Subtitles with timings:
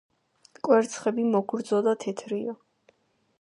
[0.67, 2.57] კვერცხები მოგრძო და თეთრია.